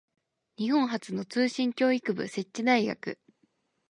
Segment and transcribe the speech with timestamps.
[0.57, 3.19] 日本初の通信教育部設置大学